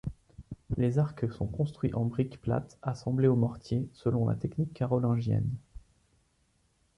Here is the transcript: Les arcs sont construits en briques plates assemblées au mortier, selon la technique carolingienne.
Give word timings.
Les 0.77 0.97
arcs 0.97 1.31
sont 1.31 1.45
construits 1.45 1.93
en 1.93 2.05
briques 2.05 2.41
plates 2.41 2.79
assemblées 2.81 3.27
au 3.27 3.35
mortier, 3.35 3.87
selon 3.93 4.27
la 4.27 4.33
technique 4.33 4.73
carolingienne. 4.73 5.51